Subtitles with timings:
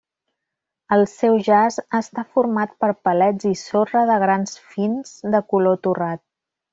[0.95, 6.23] El seu jaç està format per palets i sorra de grans fins de color torrat.